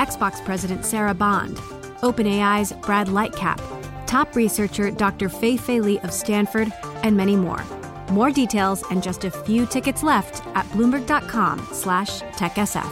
Xbox 0.00 0.42
President 0.46 0.86
Sarah 0.86 1.12
Bond, 1.12 1.58
OpenAI's 2.00 2.72
Brad 2.72 3.08
Lightcap, 3.08 3.60
top 4.06 4.34
researcher 4.34 4.90
Dr. 4.90 5.28
Fei 5.28 5.58
Fei 5.58 5.78
Li 5.78 5.98
of 6.00 6.10
Stanford, 6.10 6.72
and 7.02 7.14
many 7.14 7.36
more. 7.36 7.62
More 8.10 8.30
details 8.30 8.82
and 8.90 9.02
just 9.02 9.24
a 9.24 9.30
few 9.30 9.66
tickets 9.66 10.02
left 10.02 10.46
at 10.56 10.64
bloomberg.com 10.70 11.58
slash 11.72 12.22
techsf. 12.40 12.90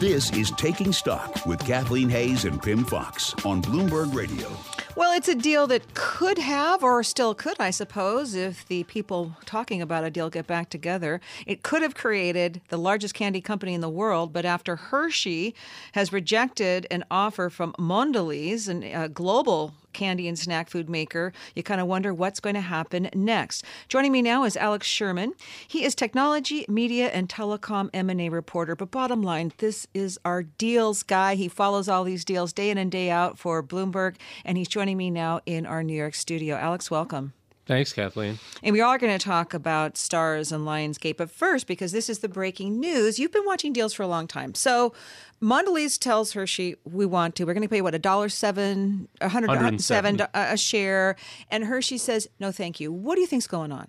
This 0.00 0.32
is 0.32 0.50
Taking 0.56 0.92
Stock 0.92 1.46
with 1.46 1.60
Kathleen 1.60 2.08
Hays 2.08 2.44
and 2.44 2.60
Pimm 2.60 2.84
Fox 2.84 3.32
on 3.44 3.62
Bloomberg 3.62 4.14
Radio. 4.14 4.48
Well, 4.96 5.12
it's 5.14 5.28
a 5.28 5.34
deal 5.34 5.66
that 5.66 5.92
could 5.92 6.38
have, 6.38 6.82
or 6.82 7.02
still 7.02 7.34
could, 7.34 7.60
I 7.60 7.68
suppose, 7.68 8.34
if 8.34 8.66
the 8.66 8.84
people 8.84 9.36
talking 9.44 9.82
about 9.82 10.04
a 10.04 10.10
deal 10.10 10.30
get 10.30 10.46
back 10.46 10.70
together. 10.70 11.20
It 11.46 11.62
could 11.62 11.82
have 11.82 11.94
created 11.94 12.62
the 12.70 12.78
largest 12.78 13.12
candy 13.12 13.42
company 13.42 13.74
in 13.74 13.82
the 13.82 13.90
world, 13.90 14.32
but 14.32 14.46
after 14.46 14.76
Hershey 14.76 15.54
has 15.92 16.14
rejected 16.14 16.86
an 16.90 17.04
offer 17.10 17.50
from 17.50 17.74
Mondelez, 17.78 18.68
a 18.70 19.10
global 19.10 19.74
candy 19.96 20.28
and 20.28 20.38
snack 20.38 20.68
food 20.68 20.90
maker, 20.90 21.32
you 21.54 21.62
kind 21.62 21.80
of 21.80 21.86
wonder 21.86 22.12
what's 22.12 22.38
going 22.38 22.54
to 22.54 22.60
happen 22.60 23.08
next. 23.14 23.64
Joining 23.88 24.12
me 24.12 24.20
now 24.20 24.44
is 24.44 24.54
Alex 24.56 24.86
Sherman. 24.86 25.32
He 25.66 25.84
is 25.84 25.94
technology, 25.94 26.66
media, 26.68 27.08
and 27.08 27.30
telecom 27.30 27.88
M&A 27.94 28.28
reporter. 28.28 28.76
But 28.76 28.90
bottom 28.90 29.22
line, 29.22 29.52
this 29.56 29.86
is 29.94 30.18
our 30.22 30.42
deals 30.42 31.02
guy. 31.02 31.34
He 31.34 31.48
follows 31.48 31.88
all 31.88 32.04
these 32.04 32.26
deals 32.26 32.52
day 32.52 32.68
in 32.68 32.76
and 32.76 32.92
day 32.92 33.08
out 33.10 33.38
for 33.38 33.62
Bloomberg, 33.62 34.16
and 34.44 34.58
he's 34.58 34.68
joining 34.68 34.98
me 34.98 35.10
now 35.10 35.40
in 35.46 35.64
our 35.64 35.82
New 35.82 35.96
York 35.96 36.14
studio. 36.14 36.56
Alex, 36.56 36.90
welcome. 36.90 37.32
Thanks, 37.66 37.92
Kathleen. 37.92 38.38
And 38.62 38.72
we 38.72 38.80
are 38.80 38.96
going 38.96 39.16
to 39.16 39.24
talk 39.24 39.52
about 39.52 39.94
Starz 39.94 40.52
and 40.52 40.64
Lionsgate. 40.64 41.16
But 41.16 41.32
first, 41.32 41.66
because 41.66 41.90
this 41.90 42.08
is 42.08 42.20
the 42.20 42.28
breaking 42.28 42.78
news, 42.78 43.18
you've 43.18 43.32
been 43.32 43.44
watching 43.44 43.72
deals 43.72 43.92
for 43.92 44.04
a 44.04 44.06
long 44.06 44.28
time. 44.28 44.54
So 44.54 44.94
Mondelez 45.42 45.98
tells 45.98 46.32
Hershey, 46.32 46.76
we 46.84 47.06
want 47.06 47.34
to. 47.36 47.44
We're 47.44 47.54
going 47.54 47.62
to 47.62 47.68
pay, 47.68 47.82
what, 47.82 47.94
a 47.94 47.98
dollar 47.98 48.28
seven, 48.28 49.08
a 49.20 49.28
hundred 49.28 49.80
seven 49.80 50.22
a 50.32 50.56
share. 50.56 51.16
And 51.50 51.64
Hershey 51.64 51.98
says, 51.98 52.28
no, 52.38 52.52
thank 52.52 52.78
you. 52.78 52.92
What 52.92 53.16
do 53.16 53.20
you 53.20 53.26
think's 53.26 53.48
going 53.48 53.72
on? 53.72 53.88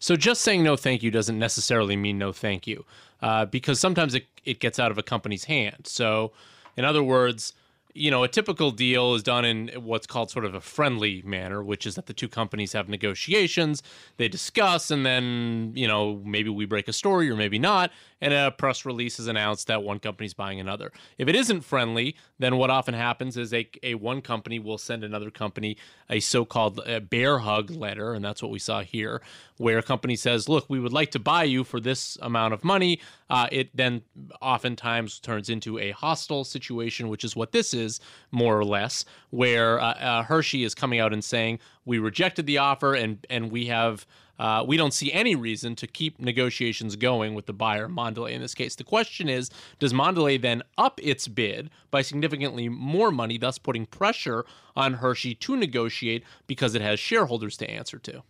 So 0.00 0.16
just 0.16 0.42
saying 0.42 0.64
no 0.64 0.76
thank 0.76 1.02
you 1.02 1.12
doesn't 1.12 1.38
necessarily 1.38 1.96
mean 1.96 2.18
no 2.18 2.32
thank 2.32 2.66
you 2.66 2.84
uh, 3.22 3.46
because 3.46 3.78
sometimes 3.78 4.14
it, 4.14 4.26
it 4.44 4.58
gets 4.58 4.78
out 4.80 4.90
of 4.90 4.98
a 4.98 5.02
company's 5.02 5.44
hand. 5.44 5.86
So, 5.86 6.32
in 6.76 6.84
other 6.84 7.02
words, 7.02 7.54
you 7.94 8.10
know, 8.10 8.24
a 8.24 8.28
typical 8.28 8.72
deal 8.72 9.14
is 9.14 9.22
done 9.22 9.44
in 9.44 9.68
what's 9.82 10.06
called 10.06 10.30
sort 10.30 10.44
of 10.44 10.54
a 10.54 10.60
friendly 10.60 11.22
manner, 11.22 11.62
which 11.62 11.86
is 11.86 11.94
that 11.94 12.06
the 12.06 12.12
two 12.12 12.28
companies 12.28 12.72
have 12.72 12.88
negotiations, 12.88 13.82
they 14.16 14.28
discuss, 14.28 14.90
and 14.90 15.06
then, 15.06 15.72
you 15.76 15.86
know, 15.86 16.20
maybe 16.24 16.50
we 16.50 16.66
break 16.66 16.88
a 16.88 16.92
story 16.92 17.30
or 17.30 17.36
maybe 17.36 17.58
not, 17.58 17.92
and 18.24 18.32
a 18.32 18.50
press 18.50 18.86
release 18.86 19.20
is 19.20 19.26
announced 19.26 19.66
that 19.66 19.82
one 19.82 19.98
company's 19.98 20.32
buying 20.32 20.58
another. 20.58 20.90
If 21.18 21.28
it 21.28 21.36
isn't 21.36 21.60
friendly, 21.60 22.16
then 22.38 22.56
what 22.56 22.70
often 22.70 22.94
happens 22.94 23.36
is 23.36 23.52
a, 23.52 23.68
a 23.82 23.96
one 23.96 24.22
company 24.22 24.58
will 24.58 24.78
send 24.78 25.04
another 25.04 25.30
company 25.30 25.76
a 26.08 26.20
so-called 26.20 26.80
uh, 26.86 27.00
bear 27.00 27.40
hug 27.40 27.70
letter, 27.70 28.14
and 28.14 28.24
that's 28.24 28.42
what 28.42 28.50
we 28.50 28.58
saw 28.58 28.80
here, 28.80 29.20
where 29.58 29.76
a 29.76 29.82
company 29.82 30.16
says, 30.16 30.48
"Look, 30.48 30.70
we 30.70 30.80
would 30.80 30.92
like 30.92 31.10
to 31.10 31.18
buy 31.18 31.44
you 31.44 31.64
for 31.64 31.80
this 31.80 32.16
amount 32.22 32.54
of 32.54 32.64
money." 32.64 32.98
Uh, 33.28 33.46
it 33.52 33.68
then 33.76 34.00
oftentimes 34.40 35.20
turns 35.20 35.50
into 35.50 35.78
a 35.78 35.90
hostile 35.90 36.44
situation, 36.44 37.10
which 37.10 37.24
is 37.24 37.36
what 37.36 37.52
this 37.52 37.74
is 37.74 38.00
more 38.30 38.58
or 38.58 38.64
less, 38.64 39.04
where 39.30 39.78
uh, 39.78 39.92
uh 39.92 40.22
Hershey 40.22 40.64
is 40.64 40.74
coming 40.74 40.98
out 40.98 41.12
and 41.12 41.22
saying, 41.22 41.58
"We 41.84 41.98
rejected 41.98 42.46
the 42.46 42.56
offer, 42.56 42.94
and 42.94 43.26
and 43.28 43.52
we 43.52 43.66
have." 43.66 44.06
Uh, 44.38 44.64
we 44.66 44.76
don't 44.76 44.92
see 44.92 45.12
any 45.12 45.34
reason 45.34 45.76
to 45.76 45.86
keep 45.86 46.18
negotiations 46.18 46.96
going 46.96 47.34
with 47.34 47.46
the 47.46 47.52
buyer, 47.52 47.88
Mondelez 47.88 48.32
in 48.32 48.40
this 48.40 48.54
case. 48.54 48.74
The 48.74 48.84
question 48.84 49.28
is 49.28 49.50
does 49.78 49.92
Mondelez 49.92 50.40
then 50.42 50.62
up 50.76 51.00
its 51.02 51.28
bid 51.28 51.70
by 51.90 52.02
significantly 52.02 52.68
more 52.68 53.10
money, 53.10 53.38
thus 53.38 53.58
putting 53.58 53.86
pressure 53.86 54.44
on 54.76 54.94
Hershey 54.94 55.34
to 55.36 55.56
negotiate 55.56 56.24
because 56.46 56.74
it 56.74 56.82
has 56.82 56.98
shareholders 56.98 57.56
to 57.58 57.70
answer 57.70 57.98
to? 57.98 58.22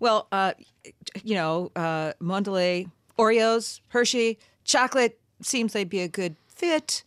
Well, 0.00 0.28
uh, 0.32 0.54
you 1.22 1.34
know, 1.34 1.70
uh, 1.76 2.12
Mondelez, 2.20 2.90
Oreos, 3.18 3.80
Hershey, 3.88 4.38
chocolate 4.64 5.18
seems 5.40 5.72
they'd 5.72 5.88
be 5.88 6.00
a 6.00 6.08
good 6.08 6.36
fit 6.48 7.04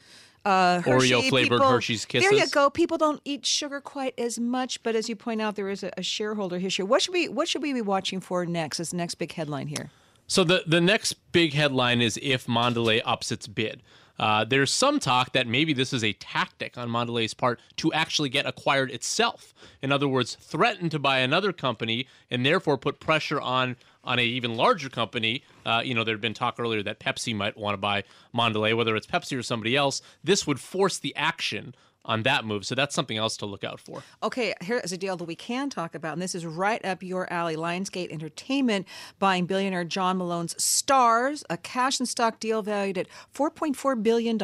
uh, 0.47 0.81
Oreo 0.83 1.27
flavored 1.27 1.61
Hershey's 1.61 2.05
Kisses. 2.05 2.29
There 2.29 2.39
you 2.39 2.47
go. 2.47 2.69
People 2.69 2.97
don't 2.97 3.21
eat 3.25 3.45
sugar 3.45 3.81
quite 3.81 4.17
as 4.17 4.39
much, 4.39 4.81
but 4.81 4.95
as 4.95 5.09
you 5.09 5.15
point 5.15 5.41
out, 5.41 5.55
there 5.55 5.69
is 5.69 5.83
a, 5.83 5.91
a 5.97 6.03
shareholder 6.03 6.55
issue. 6.55 6.85
What 6.85 7.01
should 7.01 7.13
we 7.13 7.27
What 7.27 7.49
should 7.49 7.61
we 7.61 7.73
be 7.73 7.81
watching 7.81 8.21
for 8.21 8.45
next? 8.45 8.79
As 8.79 8.91
the 8.91 8.97
next 8.97 9.15
big 9.15 9.33
headline 9.33 9.67
here. 9.67 9.89
So 10.27 10.43
the 10.43 10.63
the 10.65 10.79
next 10.79 11.13
big 11.31 11.53
headline 11.53 12.01
is 12.01 12.17
if 12.21 12.47
Mondelez 12.47 13.01
ups 13.05 13.31
its 13.31 13.47
bid. 13.47 13.83
Uh, 14.19 14.43
there's 14.43 14.71
some 14.71 14.99
talk 14.99 15.33
that 15.33 15.45
maybe 15.45 15.73
this 15.73 15.93
is 15.93 16.03
a 16.03 16.13
tactic 16.13 16.75
on 16.75 16.89
Mondelez's 16.89 17.35
part 17.35 17.59
to 17.75 17.93
actually 17.93 18.29
get 18.29 18.47
acquired 18.47 18.89
itself. 18.89 19.53
In 19.81 19.91
other 19.91 20.07
words, 20.07 20.35
threaten 20.35 20.89
to 20.89 20.97
buy 20.97 21.19
another 21.19 21.53
company 21.53 22.07
and 22.31 22.43
therefore 22.43 22.77
put 22.79 22.99
pressure 22.99 23.39
on 23.39 23.75
on 24.07 24.17
a 24.17 24.23
even 24.23 24.55
larger 24.55 24.89
company. 24.89 25.43
Uh, 25.65 25.81
you 25.83 25.93
know, 25.93 26.03
there 26.03 26.15
had 26.15 26.21
been 26.21 26.33
talk 26.33 26.55
earlier 26.57 26.81
that 26.81 26.99
Pepsi 26.99 27.35
might 27.35 27.57
want 27.57 27.73
to 27.73 27.77
buy 27.77 28.03
Mondelez, 28.33 28.75
whether 28.75 28.95
it's 28.95 29.05
Pepsi 29.05 29.37
or 29.37 29.43
somebody 29.43 29.75
else. 29.75 30.01
This 30.23 30.47
would 30.47 30.59
force 30.59 30.97
the 30.97 31.15
action 31.15 31.75
on 32.05 32.23
that 32.23 32.45
move. 32.45 32.65
So 32.65 32.73
that's 32.73 32.95
something 32.95 33.17
else 33.17 33.35
to 33.37 33.45
look 33.45 33.65
out 33.65 33.79
for. 33.79 34.01
Okay, 34.23 34.53
here 34.61 34.79
is 34.81 34.93
a 34.93 34.97
deal 34.97 35.17
that 35.17 35.25
we 35.25 35.35
can 35.35 35.69
talk 35.69 35.93
about, 35.93 36.13
and 36.13 36.21
this 36.21 36.33
is 36.33 36.45
right 36.45 36.83
up 36.85 37.03
your 37.03 37.31
alley. 37.31 37.57
Lionsgate 37.57 38.11
Entertainment 38.11 38.87
buying 39.19 39.45
billionaire 39.45 39.83
John 39.83 40.17
Malone's 40.17 40.53
Starz, 40.55 41.43
a 41.49 41.57
cash 41.57 41.99
and 41.99 42.07
stock 42.07 42.39
deal 42.39 42.61
valued 42.61 42.97
at 42.97 43.07
$4.4 43.35 44.01
billion. 44.01 44.39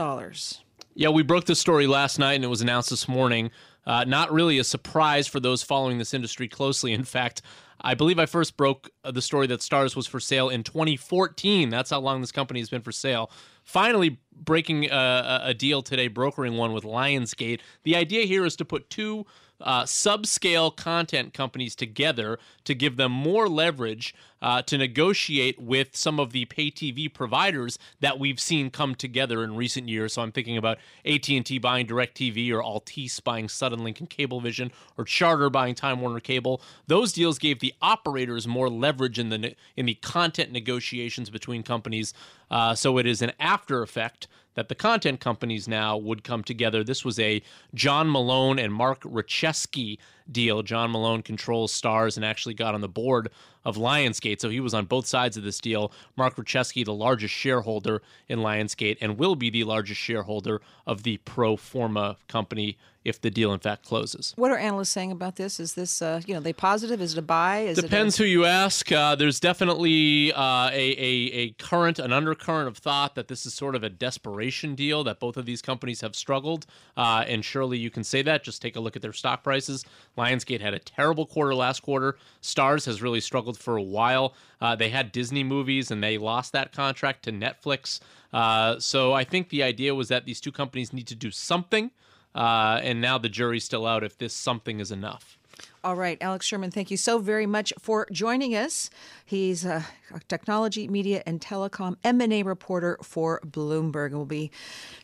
Yeah, 0.96 1.10
we 1.10 1.24
broke 1.24 1.46
this 1.46 1.60
story 1.60 1.88
last 1.88 2.20
night, 2.20 2.34
and 2.34 2.44
it 2.44 2.50
was 2.50 2.62
announced 2.62 2.90
this 2.90 3.08
morning. 3.08 3.50
Uh, 3.86 4.04
not 4.06 4.32
really 4.32 4.60
a 4.60 4.64
surprise 4.64 5.28
for 5.28 5.40
those 5.40 5.64
following 5.64 5.98
this 5.98 6.14
industry 6.14 6.48
closely. 6.48 6.94
In 6.94 7.04
fact, 7.04 7.42
I 7.82 7.96
believe 7.96 8.18
I 8.18 8.26
first 8.26 8.56
broke 8.56 8.90
uh, 9.04 9.12
the 9.12 9.22
story 9.22 9.48
that 9.48 9.60
Starz 9.60 9.96
was 9.96 10.08
for 10.08 10.20
sale 10.20 10.50
in 10.50 10.64
2014. 10.64 11.70
That's 11.70 11.90
how 11.90 12.00
long 12.00 12.22
this 12.22 12.32
company 12.32 12.62
has 12.62 12.70
been 12.70 12.82
for 12.82 12.94
sale. 12.94 13.30
Finally, 13.66 14.20
breaking 14.34 14.90
uh, 14.90 15.42
a, 15.44 15.50
a 15.50 15.54
deal 15.54 15.82
today, 15.82 16.08
brokering 16.08 16.56
one 16.56 16.72
with 16.72 16.86
Lionsgate. 16.86 17.60
The 17.84 17.96
idea 17.96 18.26
here 18.26 18.46
is 18.46 18.56
to 18.58 18.66
put 18.66 18.90
two 18.90 19.26
uh, 19.64 19.84
subscale 19.84 20.76
content 20.76 21.34
companies 21.34 21.76
together 21.76 22.38
to 22.66 22.76
give 22.76 22.98
them 22.98 23.12
more 23.12 23.48
leverage 23.48 24.14
uh, 24.42 24.62
to 24.62 24.78
negotiate 24.78 25.60
with 25.62 25.96
some 25.96 26.20
of 26.20 26.34
the 26.34 26.44
pay 26.46 26.70
TV 26.70 27.12
providers 27.12 27.80
that 28.02 28.20
we've 28.20 28.42
seen 28.42 28.70
come 28.70 28.94
together 28.94 29.42
in 29.42 29.56
recent 29.56 29.88
years. 29.88 30.14
So 30.14 30.22
I'm 30.22 30.34
thinking 30.34 30.58
about 30.58 30.80
AT&T 31.06 31.58
buying 31.60 31.88
DirecTV 31.88 32.52
or 32.52 32.62
Altice 32.62 33.24
buying 33.24 33.48
Suddenlink 33.48 34.00
and 34.00 34.10
Cablevision 34.10 34.72
or 34.98 35.06
Charter 35.06 35.50
buying 35.50 35.76
Time 35.76 36.02
Warner 36.02 36.20
Cable. 36.20 36.62
Those 36.88 37.14
deals 37.14 37.40
gave 37.40 37.62
the 37.62 37.74
operators 37.82 38.46
more 38.46 38.70
leverage 38.70 39.18
in 39.18 39.30
the 39.30 39.56
in 39.78 39.86
the 39.86 39.96
content 39.96 40.52
negotiations 40.52 41.30
between 41.30 41.64
companies. 41.64 42.14
Uh, 42.52 42.76
so 42.76 42.98
it 42.98 43.06
is 43.06 43.22
an 43.22 43.32
after 43.40 43.82
effect 43.82 44.28
that 44.56 44.70
the 44.70 44.76
content 44.76 45.20
companies 45.20 45.68
now 45.68 45.98
would 45.98 46.24
come 46.24 46.44
together. 46.44 46.84
This 46.84 47.04
was 47.04 47.20
a 47.20 47.42
John 47.74 48.10
Malone 48.10 48.60
and 48.60 48.74
Mark 48.74 49.02
Rachesky 49.02 49.98
deal. 50.32 50.64
John 50.64 50.92
Malone 50.92 51.22
controls 51.22 51.80
Starz 51.80 52.16
and 52.16 52.26
actually 52.26 52.54
got 52.54 52.74
on 52.74 52.82
the 52.82 52.88
board 52.88 53.30
of 53.66 53.78
Lionsgate, 53.78 54.42
so 54.42 54.50
he 54.50 54.60
was 54.60 54.74
on 54.74 54.86
both 54.86 55.06
sides 55.06 55.38
of 55.38 55.44
this 55.44 55.60
deal. 55.60 55.92
Mark 56.18 56.36
Rachesky, 56.36 56.84
the 56.84 56.94
largest 56.94 57.34
shareholder 57.34 58.02
in 58.28 58.40
Lionsgate, 58.40 58.98
and 59.00 59.18
will 59.18 59.36
be 59.36 59.50
the 59.50 59.64
largest 59.64 60.02
shareholder 60.02 60.62
of 60.86 61.04
the 61.04 61.18
pro 61.18 61.56
forma 61.56 62.18
company 62.28 62.78
if 63.04 63.20
the 63.20 63.30
deal 63.30 63.52
in 63.54 63.60
fact 63.60 63.84
closes. 63.86 64.34
What 64.38 64.52
are 64.52 64.58
analysts 64.58 64.90
saying 64.90 65.12
about 65.12 65.36
this? 65.36 65.60
Is 65.60 65.74
this, 65.74 66.02
uh, 66.02 66.22
you 66.26 66.34
know, 66.34 66.40
they 66.40 66.54
positive? 66.54 67.02
Is 67.02 67.14
it 67.14 67.20
a 67.20 67.22
buy? 67.22 67.60
Is 67.60 67.78
Depends 67.78 68.18
a- 68.18 68.24
who 68.24 68.30
you 68.30 68.46
ask. 68.46 68.90
Uh, 68.92 69.16
there's 69.16 69.40
definitely 69.42 70.32
uh, 70.32 70.70
a, 70.72 70.92
a, 70.98 71.32
a 71.34 71.50
current, 71.52 72.00
an 72.00 72.14
undercurrent 72.14 72.68
of 72.70 72.78
thought 72.78 73.16
that 73.16 73.28
this 73.28 73.46
is 73.46 73.54
sort 73.54 73.76
of 73.76 73.84
a 73.84 73.90
desperation 73.90 74.76
deal, 74.76 75.04
that 75.04 75.20
both 75.20 75.36
of 75.36 75.46
these 75.46 75.62
companies 75.62 76.02
have 76.02 76.16
struggled. 76.16 76.66
Uh, 76.96 77.26
and 77.28 77.44
surely 77.44 77.78
you 77.78 77.90
can 77.90 78.04
say 78.04 78.22
that. 78.22 78.44
Just 78.44 78.62
take 78.62 78.76
a 78.76 78.80
look 78.80 78.96
at 78.96 79.02
their 79.02 79.14
stock 79.14 79.44
prices. 79.44 79.84
Lionsgate 80.18 80.62
had 80.62 80.74
a 80.74 80.80
terrible 80.80 81.26
quarter 81.26 81.56
last 81.56 81.82
quarter. 81.82 82.18
Starz 82.42 82.86
has 82.86 83.02
really 83.02 83.20
struggled 83.20 83.58
for 83.58 83.78
a 83.78 83.84
while. 83.84 84.34
Uh, 84.62 84.76
they 84.76 84.90
had 84.90 85.12
Disney 85.12 85.44
movies 85.44 85.92
and 85.92 86.04
they 86.04 86.18
lost 86.18 86.52
that 86.54 86.72
contract 86.72 87.24
to 87.24 87.32
Netflix. 87.32 88.00
Uh, 88.32 88.80
so 88.80 89.14
I 89.14 89.24
think 89.24 89.50
the 89.50 89.64
idea 89.64 89.96
was 89.96 90.10
that 90.10 90.26
these 90.26 90.40
two 90.40 90.52
companies 90.52 90.94
need 90.94 91.08
to 91.08 91.16
do 91.16 91.32
something. 91.32 91.92
Uh, 92.36 92.80
and 92.84 93.00
now 93.00 93.18
the 93.18 93.30
jury's 93.30 93.64
still 93.64 93.86
out 93.86 94.04
if 94.04 94.18
this 94.18 94.34
something 94.34 94.80
is 94.80 94.92
enough. 94.92 95.38
All 95.84 95.98
right, 95.98 96.18
Alex 96.22 96.46
Sherman, 96.46 96.72
thank 96.72 96.92
you 96.92 96.96
so 96.96 97.20
very 97.20 97.46
much 97.46 97.74
for 97.78 98.08
joining 98.10 98.56
us. 98.56 98.90
He's 99.26 99.66
a 99.66 99.86
technology, 100.30 100.88
media, 100.88 101.22
and 101.26 101.42
telecom 101.42 101.98
M&A 102.06 102.44
reporter 102.44 102.98
for 103.04 103.42
Bloomberg. 103.46 104.08
And 104.08 104.16
we'll 104.16 104.26
be 104.26 104.50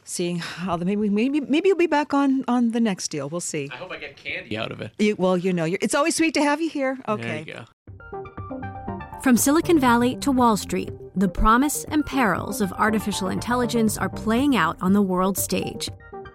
seeing 0.06 0.38
how 0.38 0.78
the 0.78 0.86
maybe 0.86 1.10
maybe 1.10 1.42
maybe 1.42 1.68
you'll 1.68 1.78
be 1.78 1.88
back 1.88 2.14
on 2.14 2.46
on 2.48 2.72
the 2.72 2.80
next 2.80 3.10
deal. 3.10 3.28
We'll 3.28 3.42
see. 3.42 3.70
I 3.74 3.76
hope 3.76 3.92
I 3.92 3.98
get 3.98 4.16
candy 4.16 4.58
out 4.58 4.72
of 4.72 4.80
it. 4.80 4.92
You, 5.00 5.18
well, 5.18 5.38
you 5.38 5.52
know, 5.52 5.66
it's 5.66 5.96
always 5.96 6.16
sweet 6.16 6.34
to 6.36 6.44
have 6.44 6.62
you 6.62 6.70
here. 6.70 6.98
Okay. 7.10 7.24
There 7.24 7.40
you 7.40 7.66
go. 8.12 9.20
From 9.22 9.36
Silicon 9.36 9.80
Valley 9.80 10.16
to 10.18 10.32
Wall 10.32 10.56
Street, 10.56 10.92
the 11.14 11.28
promise 11.28 11.84
and 11.90 12.06
perils 12.06 12.62
of 12.62 12.72
artificial 12.72 13.28
intelligence 13.28 13.98
are 13.98 14.08
playing 14.08 14.56
out 14.56 14.78
on 14.80 14.94
the 14.94 15.02
world 15.02 15.38
stage. 15.38 15.90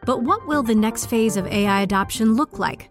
But 0.05 0.23
what 0.23 0.46
will 0.46 0.62
the 0.62 0.75
next 0.75 1.06
phase 1.06 1.38
of 1.38 1.46
AI 1.46 1.81
adoption 1.81 2.35
look 2.35 2.58
like? 2.58 2.91